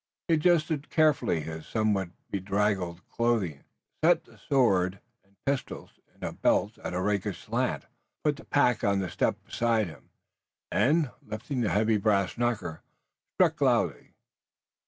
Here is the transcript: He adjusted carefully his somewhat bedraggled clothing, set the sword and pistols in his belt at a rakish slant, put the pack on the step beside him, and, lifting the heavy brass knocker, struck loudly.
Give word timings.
He 0.27 0.33
adjusted 0.33 0.89
carefully 0.89 1.41
his 1.41 1.67
somewhat 1.67 2.09
bedraggled 2.31 3.07
clothing, 3.07 3.65
set 4.03 4.23
the 4.23 4.39
sword 4.39 4.99
and 5.23 5.35
pistols 5.45 5.91
in 6.15 6.25
his 6.27 6.33
belt 6.37 6.79
at 6.79 6.95
a 6.95 6.99
rakish 7.03 7.43
slant, 7.45 7.85
put 8.23 8.37
the 8.37 8.45
pack 8.45 8.83
on 8.83 8.97
the 8.97 9.11
step 9.11 9.37
beside 9.45 9.85
him, 9.85 10.09
and, 10.71 11.11
lifting 11.21 11.61
the 11.61 11.69
heavy 11.69 11.97
brass 11.97 12.35
knocker, 12.35 12.81
struck 13.37 13.61
loudly. 13.61 14.15